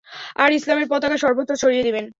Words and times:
আর 0.35 0.49
ইসলামের 0.51 0.87
পতাকা 0.91 1.17
সর্বত্র 1.17 1.53
ছড়িয়ে 1.55 1.83
দিবেন। 1.83 2.05